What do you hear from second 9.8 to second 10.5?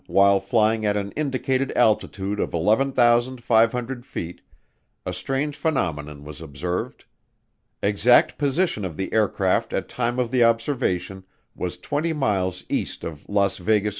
time of the